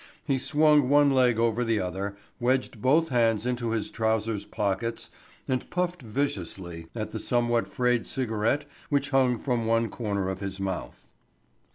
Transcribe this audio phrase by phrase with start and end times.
[0.25, 5.11] He swung one leg over the other, wedged both hands into his trousers pockets
[5.47, 10.59] and puffed viciously at the somewhat frayed cigarette which hung from one corner of his
[10.59, 11.07] mouth.